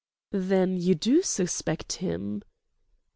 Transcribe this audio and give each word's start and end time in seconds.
"Then 0.33 0.77
you 0.77 0.95
do 0.95 1.21
suspect 1.21 1.93
him!" 1.97 2.41